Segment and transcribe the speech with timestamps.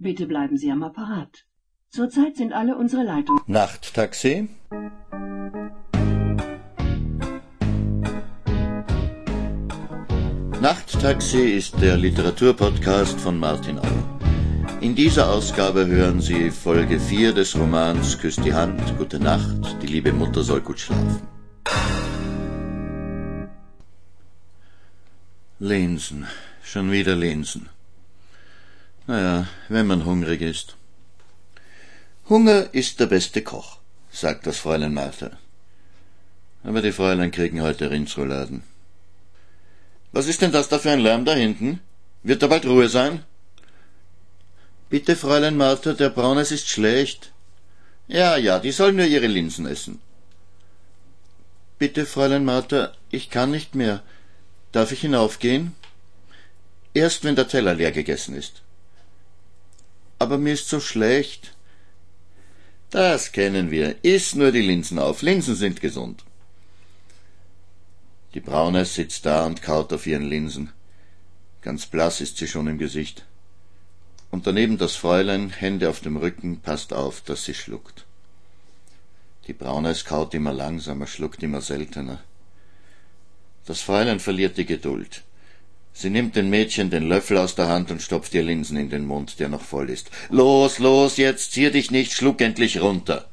[0.00, 1.44] Bitte bleiben Sie am Apparat.
[1.88, 3.42] Zurzeit sind alle unsere Leitungen.
[3.48, 4.48] Nachttaxi?
[10.60, 14.20] Nachttaxi ist der Literaturpodcast von Martin Auer.
[14.80, 19.88] In dieser Ausgabe hören Sie Folge 4 des Romans Küsst die Hand, Gute Nacht, die
[19.88, 21.26] liebe Mutter soll gut schlafen.
[25.58, 26.28] Linsen,
[26.62, 27.68] schon wieder Linsen.
[29.08, 30.76] Naja, wenn man hungrig ist.
[32.28, 33.78] Hunger ist der beste Koch,
[34.12, 35.30] sagt das Fräulein Martha.
[36.62, 38.64] Aber die Fräulein kriegen heute Rindsrouladen.
[40.12, 41.80] Was ist denn das da für ein Lärm da hinten?
[42.22, 43.24] Wird da bald Ruhe sein?
[44.90, 47.32] Bitte, Fräulein Martha, der Braunes ist schlecht.
[48.08, 50.02] Ja, ja, die soll nur ihre Linsen essen.
[51.78, 54.02] Bitte, Fräulein Martha, ich kann nicht mehr.
[54.72, 55.74] Darf ich hinaufgehen?
[56.92, 58.60] Erst wenn der Teller leer gegessen ist.
[60.18, 61.54] Aber mir ist so schlecht.
[62.90, 63.96] Das kennen wir.
[64.02, 65.22] Iss nur die Linsen auf.
[65.22, 66.24] Linsen sind gesund.
[68.34, 70.72] Die Braune sitzt da und kaut auf ihren Linsen.
[71.62, 73.24] Ganz blass ist sie schon im Gesicht.
[74.30, 78.04] Und daneben das Fräulein, Hände auf dem Rücken, passt auf, dass sie schluckt.
[79.46, 82.22] Die Braune kaut immer langsamer, schluckt immer seltener.
[83.64, 85.22] Das Fräulein verliert die Geduld.
[85.92, 89.04] Sie nimmt den Mädchen den Löffel aus der Hand und stopft ihr Linsen in den
[89.04, 90.10] Mund, der noch voll ist.
[90.30, 93.28] Los, los, jetzt, zier dich nicht, schluck endlich runter.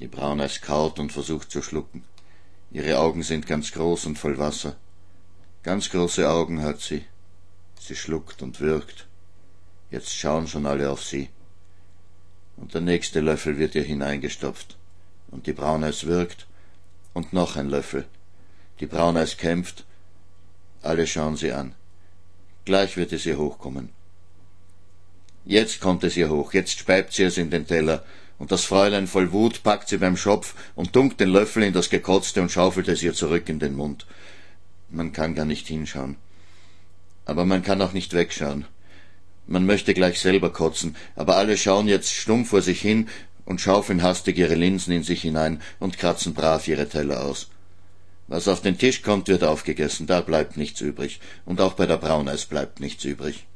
[0.00, 2.04] Die Braune kaut und versucht zu schlucken.
[2.70, 4.76] Ihre Augen sind ganz groß und voll Wasser.
[5.62, 7.04] Ganz große Augen hat sie.
[7.80, 9.06] Sie schluckt und würgt.
[9.90, 11.30] Jetzt schauen schon alle auf sie.
[12.56, 14.76] Und der nächste Löffel wird ihr hineingestopft.
[15.30, 16.46] Und die Brauneis wirkt.
[17.14, 18.06] Und noch ein Löffel.
[18.80, 19.84] Die Brauneis kämpft.
[20.82, 21.74] Alle schauen sie an.
[22.64, 23.90] Gleich wird es ihr hochkommen.
[25.44, 28.04] Jetzt kommt es ihr hoch, jetzt speibt sie es in den Teller,
[28.38, 31.90] und das Fräulein voll Wut packt sie beim Schopf und dunkt den Löffel in das
[31.90, 34.06] Gekotzte und schaufelt es ihr zurück in den Mund.
[34.90, 36.16] Man kann gar nicht hinschauen.
[37.24, 38.66] Aber man kann auch nicht wegschauen.
[39.46, 43.08] Man möchte gleich selber kotzen, aber alle schauen jetzt stumm vor sich hin
[43.44, 47.48] und schaufeln hastig ihre Linsen in sich hinein und kratzen brav ihre Teller aus.
[48.28, 51.96] Was auf den Tisch kommt, wird aufgegessen, da bleibt nichts übrig, und auch bei der
[51.96, 53.46] Brauneis bleibt nichts übrig.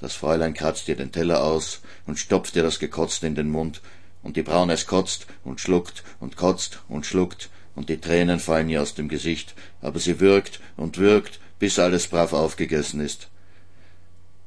[0.00, 3.80] Das Fräulein kratzt ihr den Teller aus und stopft ihr das Gekotzte in den Mund,
[4.24, 8.82] und die Brauneis kotzt und schluckt und kotzt und schluckt, und die Tränen fallen ihr
[8.82, 13.28] aus dem Gesicht, aber sie würgt und würgt, bis alles brav aufgegessen ist.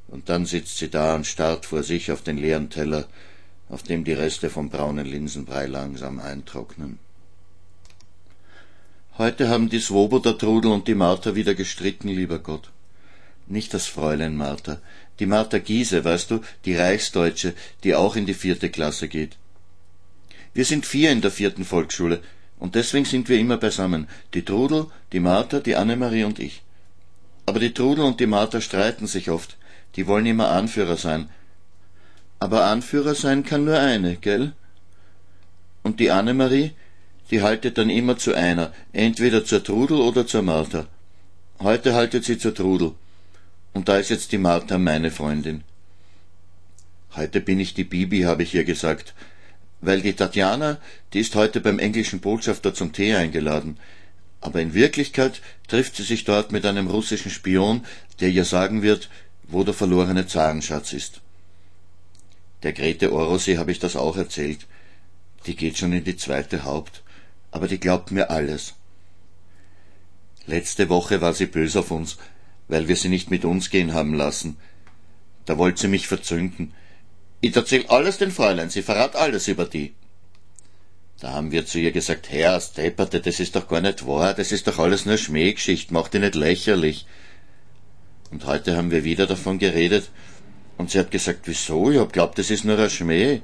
[0.07, 3.07] Und dann sitzt sie da und starrt vor sich auf den leeren Teller,
[3.69, 6.99] auf dem die Reste vom braunen Linsenbrei langsam eintrocknen.
[9.17, 12.69] Heute haben die Swoboda Trudel und die Martha wieder gestritten, lieber Gott.
[13.47, 14.79] Nicht das Fräulein Martha,
[15.17, 19.37] die Martha Giese, weißt du, die Reichsdeutsche, die auch in die vierte Klasse geht.
[20.53, 22.21] Wir sind vier in der vierten Volksschule,
[22.59, 24.07] und deswegen sind wir immer beisammen.
[24.35, 26.61] Die Trudel, die Martha, die Annemarie und ich.
[27.47, 29.57] Aber die Trudel und die Martha streiten sich oft.
[29.95, 31.29] Die wollen immer Anführer sein.
[32.37, 34.53] Aber Anführer sein kann nur eine, gell?
[35.81, 36.73] Und die Annemarie,
[37.31, 40.87] die haltet dann immer zu einer, entweder zur Trudel oder zur Martha.
[41.59, 42.93] Heute haltet sie zur Trudel.
[43.73, 45.63] Und da ist jetzt die Martha meine Freundin.
[47.15, 49.13] Heute bin ich die Bibi, habe ich ihr gesagt,
[49.81, 50.79] weil die Tatjana,
[51.13, 53.77] die ist heute beim englischen Botschafter zum Tee eingeladen.
[54.39, 57.85] Aber in Wirklichkeit trifft sie sich dort mit einem russischen Spion,
[58.19, 59.09] der ihr sagen wird,
[59.43, 61.21] wo der verlorene Zarenschatz ist.
[62.63, 64.65] Der Grete Orosee habe ich das auch erzählt.
[65.45, 67.03] Die geht schon in die zweite Haupt,
[67.51, 68.75] aber die glaubt mir alles.
[70.45, 72.17] Letzte Woche war sie bös auf uns,
[72.67, 74.57] weil wir sie nicht mit uns gehen haben lassen.
[75.45, 76.73] Da wollte sie mich verzünden.
[77.41, 79.93] Ich erzähl alles den Fräulein, sie verrat alles über die.
[81.19, 84.51] Da haben wir zu ihr gesagt, Herr, Stepperte, das ist doch gar nicht wahr, das
[84.51, 87.07] ist doch alles nur Schmähgeschichte, mach dich nicht lächerlich.
[88.29, 90.09] Und heute haben wir wieder davon geredet,
[90.77, 91.91] und sie hat gesagt, wieso?
[91.91, 93.41] Ich hab glaubt, das ist nur ein Schmäh.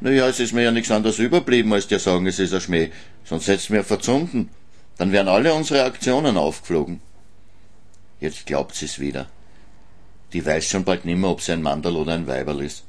[0.00, 2.60] Na ja, es ist mir ja nichts anderes überblieben, als dir sagen, es ist ein
[2.60, 2.90] Schmäh.
[3.24, 4.48] Sonst hätt's mir verzunden.
[4.96, 7.00] Dann wären alle unsere Aktionen aufgeflogen.
[8.18, 9.28] Jetzt glaubt sie's wieder.
[10.32, 12.84] Die weiß schon bald nimmer, ob sie ein Mandel oder ein Weiberl ist.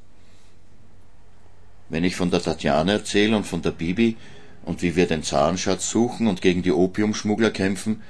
[1.89, 4.15] Wenn ich von der Tatjana erzähle und von der Bibi
[4.63, 8.01] und wie wir den Zarenschatz suchen und gegen die Opiumschmuggler kämpfen,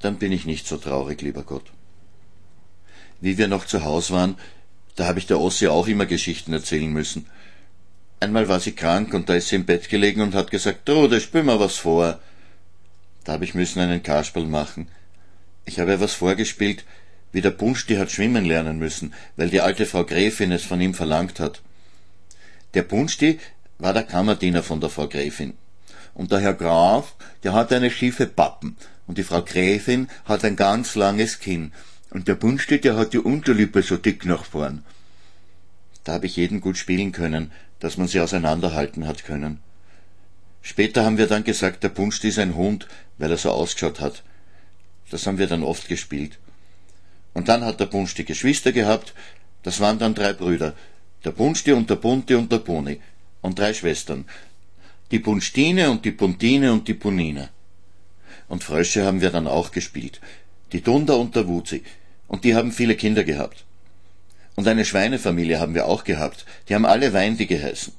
[0.00, 1.64] dann bin ich nicht so traurig, lieber Gott.
[3.20, 4.36] Wie wir noch zu Haus waren,
[4.94, 7.26] da habe ich der Ossi auch immer Geschichten erzählen müssen.
[8.22, 11.20] Einmal war sie krank und da ist sie im Bett gelegen und hat gesagt, Trude,
[11.20, 12.20] spül mir was vor.
[13.24, 14.86] Da habe ich müssen einen Kasperl machen.
[15.64, 16.84] Ich habe ihr was vorgespielt,
[17.32, 20.94] wie der Bunsti hat schwimmen lernen müssen, weil die alte Frau Gräfin es von ihm
[20.94, 21.62] verlangt hat.
[22.74, 23.40] Der Bunsti
[23.80, 25.54] war der Kammerdiener von der Frau Gräfin.
[26.14, 28.76] Und der Herr Graf, der hat eine schiefe Pappen,
[29.08, 31.72] und die Frau Gräfin hat ein ganz langes Kinn,
[32.10, 34.84] und der Bunsti, der hat die Unterlippe so dick nach vorn.
[36.04, 37.50] Da habe ich jeden gut spielen können,
[37.82, 39.58] dass man sie auseinanderhalten hat können.
[40.62, 42.86] Später haben wir dann gesagt, der Bunsti ist ein Hund,
[43.18, 44.22] weil er so ausgeschaut hat.
[45.10, 46.38] Das haben wir dann oft gespielt.
[47.34, 49.14] Und dann hat der Bunsti Geschwister gehabt,
[49.64, 50.74] das waren dann drei Brüder,
[51.24, 53.00] der Bunsti und der Bunti und der Buni,
[53.40, 54.26] und drei Schwestern,
[55.10, 57.48] die Bunstine und die Puntine und die Punine.
[58.46, 60.20] Und Frösche haben wir dann auch gespielt,
[60.70, 61.82] die Dunder und der Wuzi,
[62.28, 63.64] und die haben viele Kinder gehabt.
[64.54, 67.92] Und eine Schweinefamilie haben wir auch gehabt, die haben alle Weindi geheißen.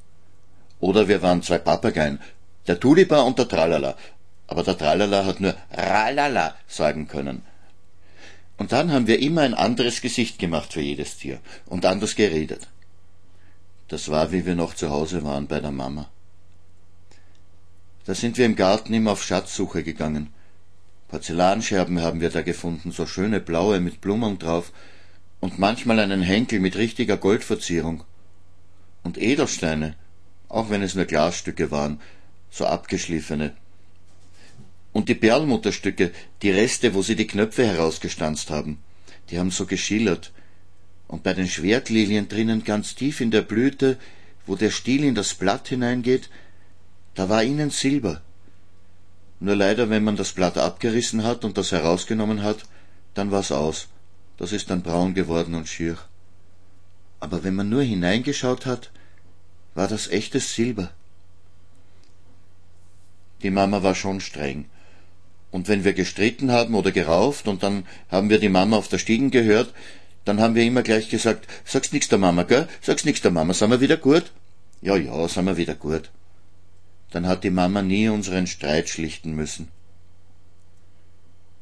[0.80, 2.20] Oder wir waren zwei Papageien,
[2.68, 3.96] der Tulipa und der Tralala,
[4.48, 7.42] aber der Tralala hat nur Ralala sagen können.
[8.58, 12.68] Und dann haben wir immer ein anderes Gesicht gemacht für jedes Tier und anders geredet.
[13.88, 16.10] Das war, wie wir noch zu Hause waren bei der Mama.
[18.06, 20.34] Da sind wir im Garten immer auf Schatzsuche gegangen.
[21.08, 24.72] Porzellanscherben haben wir da gefunden, so schöne blaue mit Blumen drauf
[25.44, 28.06] und manchmal einen Henkel mit richtiger Goldverzierung.
[29.04, 29.98] Und Edelsteine,
[30.48, 32.00] auch wenn es nur Glasstücke waren,
[32.50, 33.54] so abgeschliffene.
[34.94, 36.14] Und die Perlmutterstücke,
[36.44, 38.80] die Reste, wo sie die Knöpfe herausgestanzt haben,
[39.30, 40.32] die haben so geschillert.
[41.10, 43.98] Und bei den Schwertlilien drinnen ganz tief in der Blüte,
[44.46, 46.30] wo der Stiel in das Blatt hineingeht,
[47.16, 48.22] da war ihnen Silber.
[49.42, 52.60] Nur leider, wenn man das Blatt abgerissen hat und das herausgenommen hat,
[53.14, 53.90] dann war's aus.
[54.44, 55.98] Das ist dann braun geworden und schier.
[57.22, 58.92] Aber wenn man nur hineingeschaut hat,
[59.74, 60.92] war das echtes Silber.
[63.42, 64.66] Die Mama war schon streng.
[65.50, 68.98] Und wenn wir gestritten haben oder gerauft und dann haben wir die Mama auf der
[68.98, 69.74] Stiegen gehört,
[70.26, 72.68] dann haben wir immer gleich gesagt, sag's nix der Mama, gell?
[72.82, 74.34] Sag's nix der Mama, sind wir wieder gut?
[74.82, 76.12] Ja, ja, sind wir wieder gut.
[77.12, 79.70] Dann hat die Mama nie unseren Streit schlichten müssen.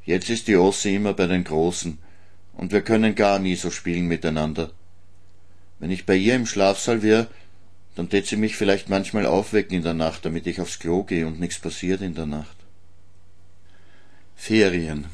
[0.03, 1.99] Jetzt ist die Ossi immer bei den Großen,
[2.53, 4.71] und wir können gar nie so spielen miteinander.
[5.80, 7.27] Wenn ich bei ihr im Schlafsaal wär,
[7.95, 11.27] dann tät sie mich vielleicht manchmal aufwecken in der Nacht, damit ich aufs Klo gehe
[11.27, 12.56] und nichts passiert in der Nacht.
[14.36, 15.06] Ferien.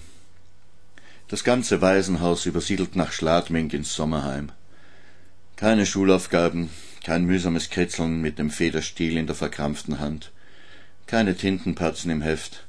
[1.28, 4.51] Das ganze Waisenhaus übersiedelt nach Schladming ins Sommerheim.
[5.57, 6.69] Keine Schulaufgaben,
[7.04, 10.31] kein mühsames Kritzeln mit dem Federstiel in der verkrampften Hand,
[11.07, 12.66] keine Tintenpatzen im Heft,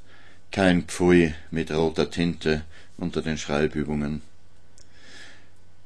[0.50, 2.64] kein Pfui mit roter Tinte
[2.96, 4.22] unter den Schreibübungen.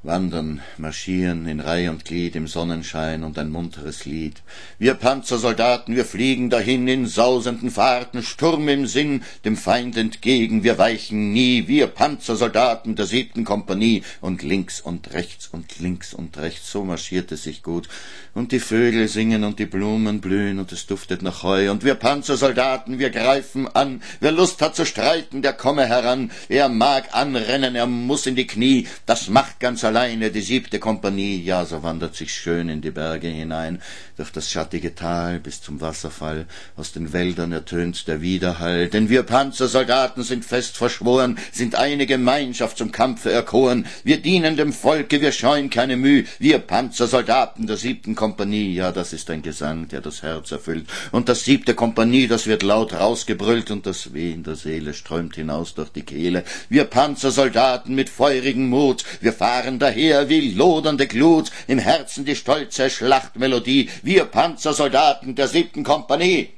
[0.05, 4.43] Wandern, marschieren in Reih und Glied im Sonnenschein und ein munteres Lied.
[4.81, 10.77] Wir Panzersoldaten, wir fliegen dahin in sausenden Fahrten, Sturm im Sinn, dem Feind entgegen, wir
[10.77, 16.73] weichen nie, wir Panzersoldaten der siebten Kompanie, und links und rechts und links und rechts,
[16.73, 17.89] so marschiert es sich gut.
[18.35, 21.95] Und die Vögel singen und die Blumen blühen und es duftet nach Heu, und wir
[21.95, 27.77] Panzersoldaten, wir greifen an, wer Lust hat zu streiten, der komme heran, er mag anrennen,
[27.77, 32.17] er muss in die Knie, das macht ganz alleine die siebte Kompanie, ja, so wandert
[32.17, 33.83] sich schön in die Berge hinein,
[34.17, 36.47] durch das schattige Tal bis zum Wasserfall,
[36.77, 42.79] aus den Wäldern ertönt der Widerhall, denn wir Panzersoldaten sind fest verschworen, sind eine Gemeinschaft
[42.79, 48.15] zum Kampfe erkoren, wir dienen dem Volke, wir scheuen keine Mühe, wir Panzersoldaten der siebten
[48.15, 52.47] Kompanie, ja, das ist ein Gesang, der das Herz erfüllt, und das siebte Kompanie, das
[52.47, 56.85] wird laut rausgebrüllt, und das Weh in der Seele strömt hinaus durch die Kehle, wir
[56.85, 63.91] Panzersoldaten mit feurigem Mut, wir fahren daher wie lodernde Glut, im Herzen die stolze Schlachtmelodie,
[64.03, 66.51] wir Panzersoldaten der siebten Kompanie.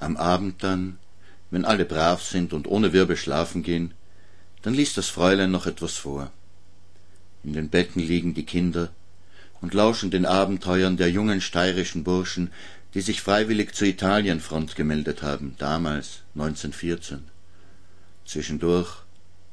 [0.00, 0.98] Am Abend dann,
[1.50, 3.94] wenn alle brav sind und ohne Wirbel schlafen gehen,
[4.62, 6.30] dann liest das Fräulein noch etwas vor.
[7.44, 8.90] In den Betten liegen die Kinder
[9.60, 12.50] und lauschen den Abenteuern der jungen steirischen Burschen,
[12.94, 17.24] die sich freiwillig zur Italienfront gemeldet haben, damals 1914.
[18.24, 19.03] Zwischendurch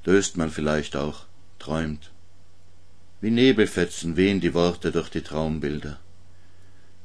[0.05, 1.25] döst man vielleicht auch,
[1.59, 2.11] träumt.
[3.19, 5.99] Wie Nebelfetzen wehen die Worte durch die Traumbilder.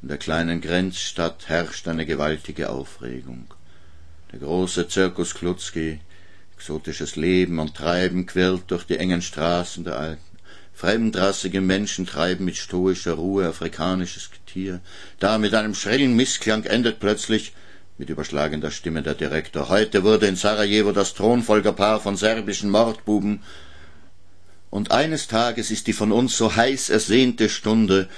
[0.03, 3.47] In der kleinen Grenzstadt herrscht eine gewaltige Aufregung.
[4.33, 6.01] Der große Zirkus Klutzki,
[6.57, 10.23] exotisches Leben und Treiben quirlt durch die engen Straßen der Alten.
[10.73, 14.81] Fremdrassige Menschen treiben mit stoischer Ruhe afrikanisches Getier.
[15.19, 17.55] Da mit einem schrillen Missklang endet plötzlich
[17.99, 19.69] mit überschlagender Stimme der Direktor.
[19.69, 23.43] Heute wurde in Sarajevo das Thronfolgerpaar von serbischen Mordbuben.
[24.71, 28.09] Und eines Tages ist die von uns so heiß ersehnte Stunde.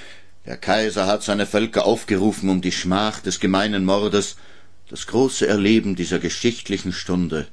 [0.45, 4.35] Der Kaiser hat seine Völker aufgerufen, um die Schmach des gemeinen Mordes,
[4.89, 7.47] das große Erleben dieser geschichtlichen Stunde,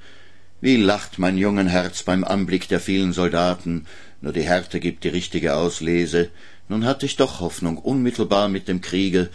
[0.60, 3.86] Wie lacht mein jungen Herz beim Anblick der vielen Soldaten,
[4.22, 6.30] nur die Härte gibt die richtige Auslese.
[6.68, 9.28] Nun hatte ich doch Hoffnung, unmittelbar mit dem Kriege,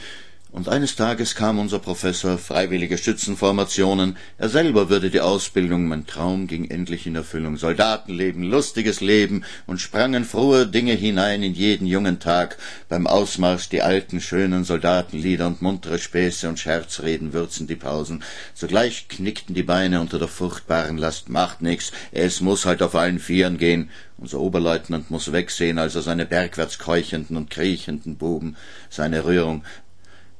[0.51, 6.47] und eines Tages kam unser Professor, freiwillige Schützenformationen, er selber würde die Ausbildung, mein Traum
[6.47, 12.19] ging endlich in Erfüllung, Soldatenleben, lustiges Leben, und sprangen frohe Dinge hinein in jeden jungen
[12.19, 12.57] Tag,
[12.89, 18.23] beim Ausmarsch die alten, schönen Soldatenlieder und muntere Späße und Scherzreden würzen die Pausen.
[18.53, 23.19] Sogleich knickten die Beine unter der furchtbaren Last, macht nix, es muss halt auf allen
[23.19, 28.55] Vieren gehen, unser Oberleutnant muss wegsehen, als er seine bergwärts keuchenden und kriechenden Buben,
[28.89, 29.63] seine Rührung,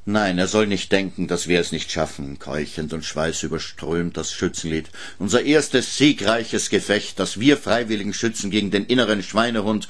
[0.05, 4.89] Nein, er soll nicht denken, dass wir es nicht schaffen, keuchend und schweißüberströmt das Schützenlied.
[5.19, 9.87] Unser erstes siegreiches Gefecht, das wir freiwilligen Schützen gegen den inneren Schweinehund.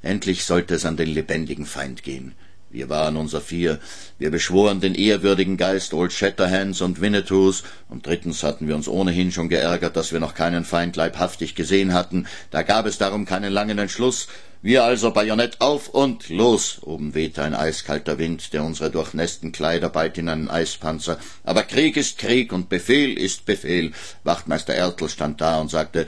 [0.00, 2.34] Endlich sollte es an den lebendigen Feind gehen.
[2.72, 3.80] Wir waren unser Vier.
[4.20, 9.32] Wir beschworen den ehrwürdigen Geist Old Shatterhands und Winnetous, und drittens hatten wir uns ohnehin
[9.32, 12.28] schon geärgert, dass wir noch keinen Feind leibhaftig gesehen hatten.
[12.52, 14.28] Da gab es darum keinen langen Entschluss.
[14.62, 16.78] Wir also Bajonett auf und los.
[16.82, 21.18] Oben wehte ein eiskalter Wind, der unsere durchnässten Kleider bald in einen Eispanzer.
[21.42, 23.90] Aber Krieg ist Krieg und Befehl ist Befehl.
[24.22, 26.06] Wachtmeister Ertl stand da und sagte,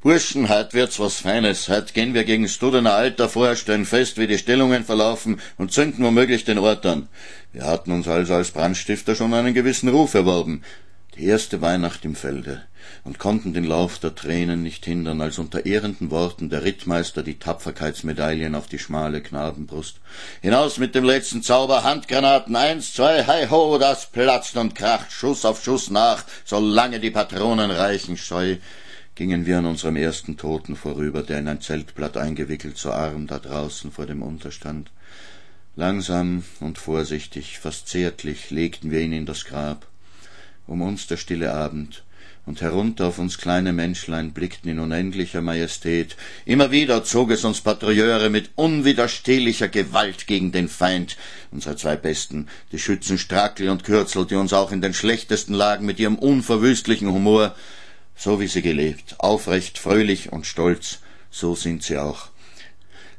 [0.00, 1.68] Burschen, heut wird's was Feines.
[1.68, 6.04] Heut gehen wir gegen Studener Alter vor, stellen fest, wie die Stellungen verlaufen und zünden
[6.04, 7.08] womöglich den Ort an.
[7.52, 10.62] Wir hatten uns also als Brandstifter schon einen gewissen Ruf erworben.
[11.16, 12.62] Die erste Weihnacht im Felde
[13.02, 17.40] und konnten den Lauf der Tränen nicht hindern, als unter ehrenden Worten der Rittmeister die
[17.40, 19.96] Tapferkeitsmedaillen auf die schmale Knabenbrust.
[20.42, 25.44] Hinaus mit dem letzten Zauber, Handgranaten, eins, zwei, hei ho, das platzt und kracht, Schuss
[25.44, 28.58] auf Schuss nach, solange die Patronen reichen, scheu
[29.18, 33.40] gingen wir an unserem ersten Toten vorüber, der in ein Zeltblatt eingewickelt so arm da
[33.40, 34.92] draußen vor dem Unterstand.
[35.74, 39.88] Langsam und vorsichtig, fast zärtlich legten wir ihn in das Grab.
[40.68, 42.04] Um uns der stille Abend,
[42.46, 46.16] und herunter auf uns kleine Menschlein blickten in unendlicher Majestät.
[46.44, 51.16] Immer wieder zog es uns Patrouilleure mit unwiderstehlicher Gewalt gegen den Feind,
[51.50, 55.84] unsere zwei Besten, die Schützen Strackel und Kürzel, die uns auch in den schlechtesten Lagen
[55.84, 57.56] mit ihrem unverwüstlichen Humor
[58.18, 60.98] so wie sie gelebt, aufrecht, fröhlich und stolz,
[61.30, 62.28] so sind sie auch.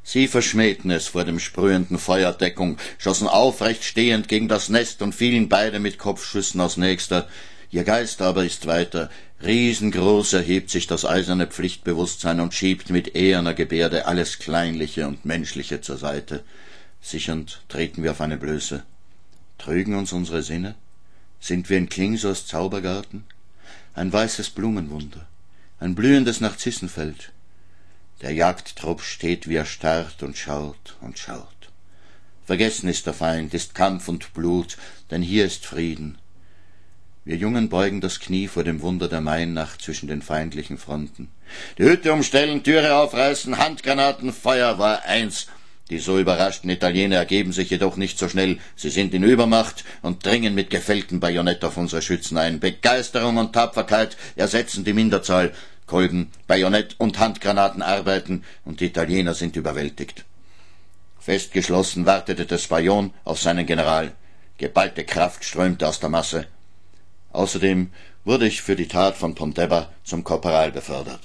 [0.02, 5.48] Sie verschmähten es vor dem sprühenden Feuerdeckung, schossen aufrecht stehend gegen das Nest und fielen
[5.48, 7.28] beide mit Kopfschüssen aus nächster.
[7.70, 9.10] Ihr Geist aber ist weiter.
[9.42, 15.80] Riesengroß erhebt sich das eiserne Pflichtbewusstsein und schiebt mit eherner Gebärde alles Kleinliche und Menschliche
[15.80, 16.42] zur Seite.
[17.00, 18.82] Sichernd treten wir auf eine Blöße.
[19.56, 20.74] Trügen uns unsere Sinne?
[21.38, 23.24] Sind wir in Klingsors Zaubergarten?
[23.94, 25.26] Ein weißes Blumenwunder,
[25.78, 27.32] ein blühendes Narzissenfeld.
[28.22, 31.46] Der Jagdtrupp steht wie erstarrt und schaut und schaut.
[32.44, 34.76] Vergessen ist der Feind, ist Kampf und Blut,
[35.10, 36.18] denn hier ist Frieden.
[37.24, 41.28] Wir Jungen beugen das Knie vor dem Wunder der Mainnacht zwischen den feindlichen Fronten.
[41.78, 45.46] Die Hütte umstellen, Türe aufreißen, Handgranaten, Feuer war eins,
[45.90, 48.58] die so überraschten Italiener ergeben sich jedoch nicht so schnell.
[48.76, 52.60] Sie sind in Übermacht und dringen mit gefälltem Bajonett auf unsere Schützen ein.
[52.60, 55.52] Begeisterung und Tapferkeit ersetzen die Minderzahl.
[55.86, 60.24] Kolben, Bajonett und Handgranaten arbeiten und die Italiener sind überwältigt.
[61.18, 64.12] Festgeschlossen wartete das Bajon auf seinen General.
[64.56, 66.46] Geballte Kraft strömte aus der Masse.
[67.32, 67.90] Außerdem
[68.24, 71.20] wurde ich für die Tat von Pontebba zum Korporal befördert.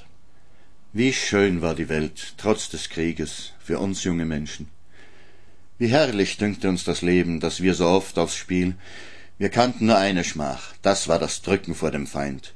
[0.94, 4.70] Wie schön war die Welt, trotz des Krieges, für uns junge Menschen.
[5.80, 8.76] Wie herrlich dünkte uns das Leben, das wir so oft aufs Spiel.
[9.40, 12.54] Wir kannten nur eine Schmach, das war das Drücken vor dem Feind.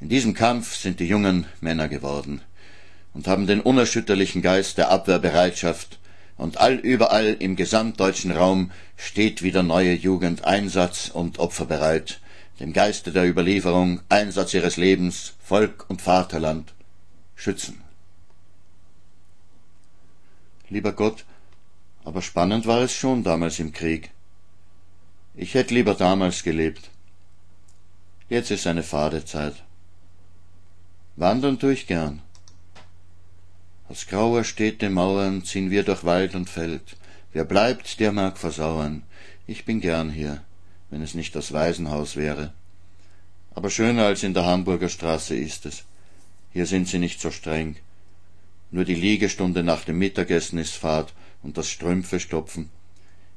[0.00, 2.42] In diesem Kampf sind die jungen Männer geworden
[3.14, 5.98] und haben den unerschütterlichen Geist der Abwehrbereitschaft,
[6.36, 12.20] und allüberall im gesamtdeutschen Raum steht wieder neue Jugend Einsatz und Opfer bereit,
[12.60, 16.74] dem Geiste der Überlieferung, Einsatz ihres Lebens, Volk und Vaterland
[17.36, 17.85] schützen.
[20.68, 21.24] Lieber Gott,
[22.04, 24.10] aber spannend war es schon damals im Krieg.
[25.34, 26.90] Ich hätte lieber damals gelebt.
[28.28, 29.62] Jetzt ist eine fade Zeit.
[31.14, 32.22] Wandern tue ich gern.
[33.88, 36.96] Aus grauer Städte Mauern ziehen wir durch Wald und Feld.
[37.32, 39.02] Wer bleibt, der mag versauern.
[39.46, 40.42] Ich bin gern hier,
[40.90, 42.52] wenn es nicht das Waisenhaus wäre.
[43.54, 45.84] Aber schöner als in der Hamburger Straße ist es.
[46.52, 47.76] Hier sind sie nicht so streng.
[48.70, 52.70] Nur die Liegestunde nach dem Mittagessen ist fad und das Strümpfe stopfen.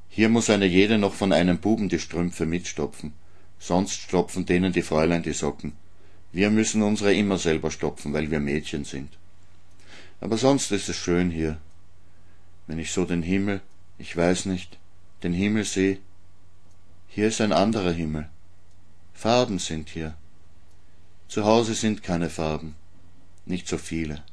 [0.10, 3.14] Hier muss eine jede noch von einem Buben die Strümpfe mitstopfen.
[3.60, 5.74] Sonst stopfen denen die Fräulein die Socken.
[6.32, 9.18] Wir müssen unsere immer selber stopfen, weil wir Mädchen sind.
[10.22, 11.58] Aber sonst ist es schön hier.
[12.68, 13.62] Wenn ich so den Himmel,
[13.98, 14.78] ich weiß nicht,
[15.24, 16.00] den Himmel sehe,
[17.08, 18.30] hier ist ein anderer Himmel.
[19.14, 20.16] Farben sind hier.
[21.28, 22.76] Zu Hause sind keine Farben,
[23.46, 24.24] nicht so viele.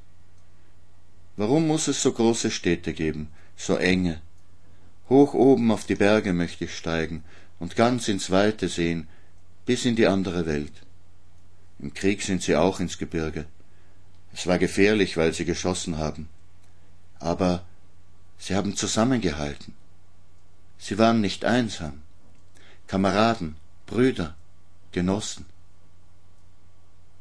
[1.37, 4.23] Warum muss es so große Städte geben, so enge?
[5.11, 7.25] Hoch oben auf die Berge möchte ich steigen
[7.59, 9.07] und ganz ins Weite sehen,
[9.67, 10.73] bis in die andere Welt.
[11.79, 13.45] Im Krieg sind sie auch ins Gebirge.
[14.33, 16.29] Es war gefährlich, weil sie geschossen haben.
[17.19, 17.67] Aber
[18.39, 19.75] sie haben zusammengehalten.
[20.79, 22.01] Sie waren nicht einsam.
[22.87, 24.37] Kameraden, Brüder,
[24.93, 25.45] Genossen.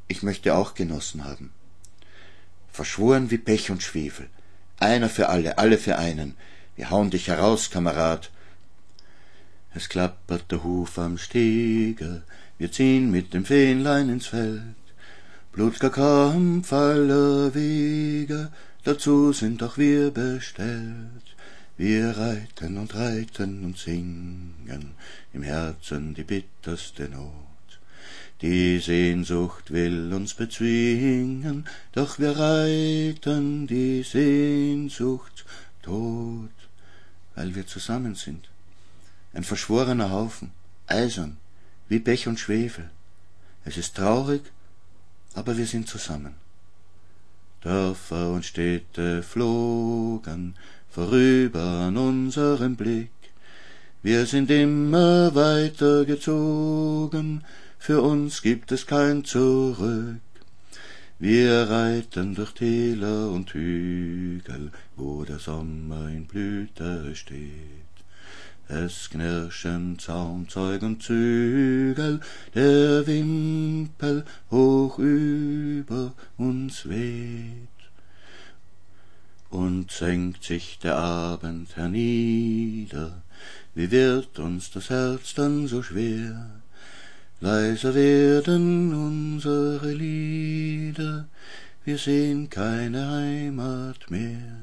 [0.08, 1.52] Ich möchte auch Genossen haben
[2.76, 4.28] verschworen wie Pech und Schwefel.
[4.78, 6.36] Einer für alle, alle für einen.
[6.76, 8.30] Wir hauen dich heraus, Kamerad.
[9.74, 12.24] Es klappert der Huf am Stege,
[12.58, 14.84] wir ziehen mit dem Fähnlein ins Feld.
[15.52, 18.52] Blutger Kampf aller Wege,
[18.84, 21.28] dazu sind auch wir bestellt.
[21.78, 24.96] Wir reiten und reiten und singen,
[25.34, 27.55] im Herzen die bitterste Not.
[28.46, 35.46] Die Sehnsucht will uns bezwingen, doch wir reiten die Sehnsucht
[35.82, 36.58] tot,
[37.34, 38.48] weil wir zusammen sind.
[39.34, 40.52] Ein verschworener Haufen,
[40.86, 41.38] eisern,
[41.90, 42.92] wie Pech und Schwefel.
[43.64, 44.44] Es ist traurig,
[45.34, 46.36] aber wir sind zusammen.
[47.62, 50.54] Dörfer und Städte flogen
[50.92, 53.10] vorüber an unserem Blick.
[54.04, 57.44] Wir sind immer weiter gezogen,
[57.86, 60.20] für uns gibt es kein Zurück.
[61.20, 67.96] Wir reiten durch Täler und Hügel, wo der Sommer in Blüte steht.
[68.68, 72.22] Es knirschen Zaunzeug und Zügel,
[72.56, 77.84] der Wimpel hoch über uns weht.
[79.52, 83.22] Und senkt sich der Abend hernieder,
[83.76, 86.50] wie wird uns das Herz dann so schwer?
[87.46, 91.28] Leiser werden unsere Lieder,
[91.84, 94.58] wir sehen keine Heimat mehr.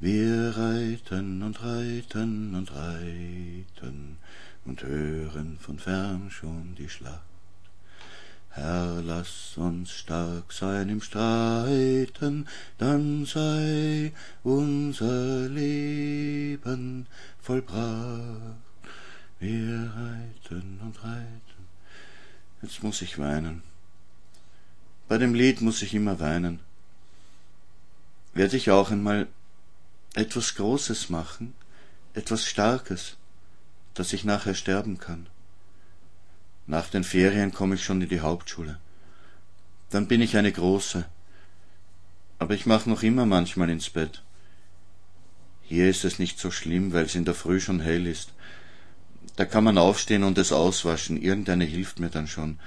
[0.00, 4.16] Wir reiten und reiten und reiten
[4.64, 7.22] und hören von fern schon die Schlacht.
[8.50, 17.06] Herr, lass uns stark sein im Streiten, dann sei unser Leben
[17.40, 18.56] vollbracht.
[19.38, 21.55] Wir reiten und reiten
[22.62, 23.62] Jetzt muss ich weinen.
[25.08, 26.60] Bei dem Lied muss ich immer weinen.
[28.34, 29.28] Werde ich auch einmal
[30.14, 31.54] etwas Großes machen,
[32.14, 33.16] etwas Starkes,
[33.94, 35.26] dass ich nachher sterben kann.
[36.66, 38.78] Nach den Ferien komme ich schon in die Hauptschule.
[39.90, 41.04] Dann bin ich eine große.
[42.38, 44.22] Aber ich mache noch immer manchmal ins Bett.
[45.62, 48.32] Hier ist es nicht so schlimm, weil es in der Früh schon hell ist.
[49.36, 51.20] Da kann man aufstehen und es auswaschen.
[51.20, 52.58] Irgendeine hilft mir dann schon.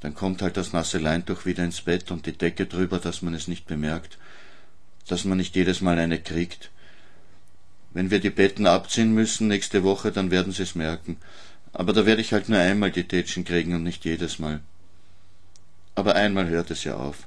[0.00, 3.34] Dann kommt halt das nasse Leintuch wieder ins Bett und die Decke drüber, dass man
[3.34, 4.18] es nicht bemerkt.
[5.08, 6.70] Dass man nicht jedes Mal eine kriegt.
[7.92, 11.16] Wenn wir die Betten abziehen müssen nächste Woche, dann werden sie es merken.
[11.72, 14.60] Aber da werde ich halt nur einmal die Tätschen kriegen und nicht jedes Mal.
[15.96, 17.26] Aber einmal hört es ja auf.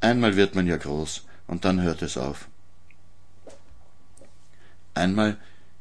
[0.00, 2.48] Einmal wird man ja groß und dann hört es auf.
[4.94, 5.36] Einmal,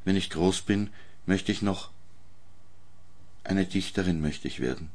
[0.05, 0.89] wenn ich groß bin,
[1.25, 1.91] möchte ich noch
[3.47, 4.89] eine Dichterin möchte ich werden.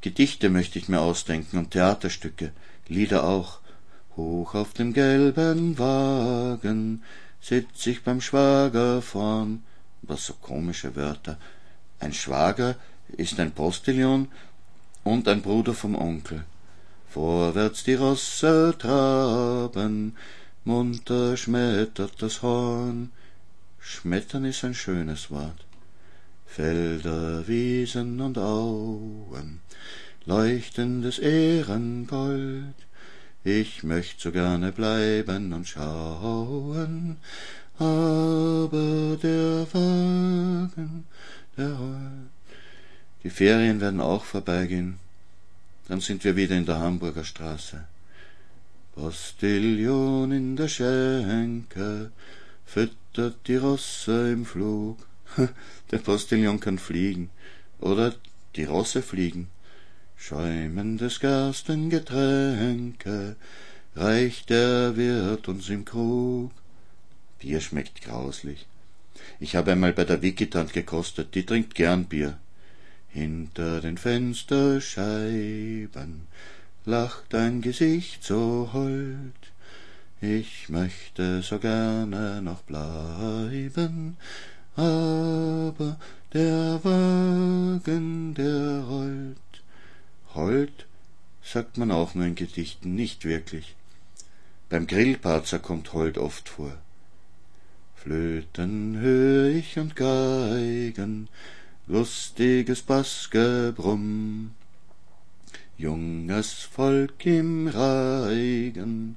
[0.00, 2.52] Gedichte möchte ich mir ausdenken und Theaterstücke,
[2.88, 3.60] Lieder auch.
[4.16, 7.02] Hoch auf dem gelben Wagen
[7.40, 9.62] sitz ich beim Schwager vorn.
[10.02, 11.36] Was so komische Wörter.
[12.00, 12.76] Ein Schwager
[13.16, 14.28] ist ein Postillon
[15.04, 16.44] und ein Bruder vom Onkel.
[17.10, 20.16] Vorwärts die Rosse traben,
[20.64, 23.10] munter schmettert das Horn.
[23.80, 25.67] Schmettern ist ein schönes Wort.
[26.48, 29.60] Felder, Wiesen und Auen,
[30.26, 32.74] leuchtendes Ehrengold.
[33.44, 37.18] Ich möcht so gerne bleiben und schauen,
[37.78, 41.04] aber der Wagen,
[41.56, 42.30] der rollt.
[43.22, 44.98] Die Ferien werden auch vorbeigehen,
[45.86, 47.84] dann sind wir wieder in der Hamburger Straße.
[48.94, 52.10] Postillion in der Schenke,
[52.66, 55.07] füttert die Rosse im Flug.
[55.90, 57.30] Der Postillon kann fliegen,
[57.80, 58.14] oder
[58.56, 59.48] die Rosse fliegen.
[60.16, 63.36] Schäumendes Gerstengetränke
[63.94, 66.50] reicht der Wirt uns im Krug.
[67.38, 68.66] Bier schmeckt grauslich.
[69.38, 72.38] Ich habe einmal bei der Wikitant gekostet, die trinkt gern Bier.
[73.08, 76.26] Hinter den Fensterscheiben
[76.84, 79.32] lacht ein Gesicht so hold.
[80.20, 84.16] Ich möchte so gerne noch bleiben,
[84.78, 85.98] aber
[86.32, 89.38] der Wagen, der rollt
[90.34, 90.86] hold
[91.42, 93.74] sagt man auch nur in Gedichten, nicht wirklich.
[94.68, 96.72] Beim Grillparzer kommt Hold oft vor.
[97.96, 101.28] Flöten hör ich und Geigen,
[101.86, 104.50] lustiges Bassgebrumm.
[105.78, 109.16] Junges Volk im Reigen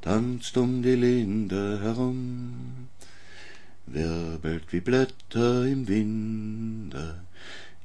[0.00, 2.88] tanzt um die Linde herum,
[3.86, 7.22] wirbelt wie Blätter im Winde,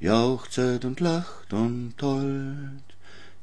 [0.00, 2.84] jauchzet und lacht und tollt.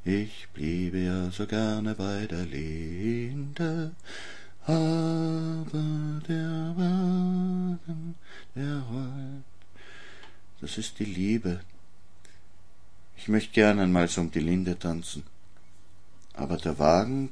[0.04, 3.92] Ich bliebe ja so gerne bei der Linde,
[4.62, 8.14] aber der Wagen,
[8.54, 9.44] der rollt.
[10.60, 11.60] Das ist die Liebe.
[13.16, 15.22] Ich möchte gern einmal so um die Linde tanzen.
[16.34, 17.30] Aber der Wagen,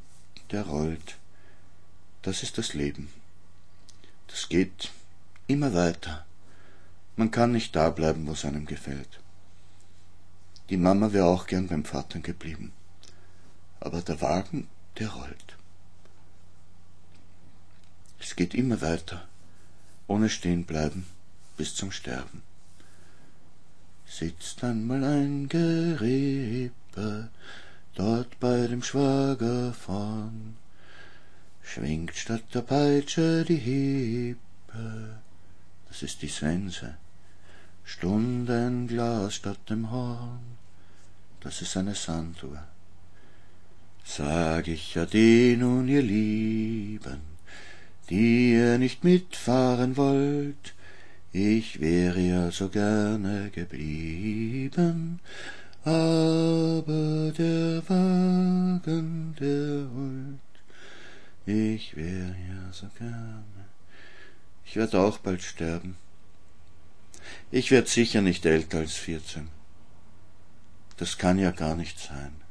[0.51, 1.17] der rollt.
[2.23, 3.09] Das ist das Leben.
[4.27, 4.91] Das geht
[5.47, 6.25] immer weiter.
[7.17, 9.21] Man kann nicht da bleiben, wo es einem gefällt.
[10.69, 12.73] Die Mama wäre auch gern beim Vater geblieben.
[13.81, 15.57] Aber der Wagen, der rollt.
[18.19, 19.27] Es geht immer weiter,
[20.09, 21.07] ohne stehen bleiben,
[21.57, 22.43] bis zum Sterben.
[24.07, 27.29] Sitzt einmal ein Gerippe
[27.95, 30.57] dort bei dem Schwager vorn,
[31.63, 35.19] schwingt statt der Peitsche die Hippe,
[35.97, 36.95] das ist die Sense,
[37.83, 40.59] Stundenglas statt dem Horn
[41.41, 42.63] das ist eine Sanduhr.
[44.05, 47.23] Sag ich Ade nun, ihr Lieben,
[48.11, 50.75] die ihr nicht mitfahren wollt,
[51.33, 55.21] ich wäre ja so gerne geblieben,
[55.83, 60.57] aber der Wagen, der rollt,
[61.47, 63.56] ich wäre ja so gerne.
[64.67, 65.97] Ich werd auch bald sterben.
[67.51, 69.49] Ich werd sicher nicht älter als vierzehn.
[70.97, 72.43] Das kann ja gar nicht sein.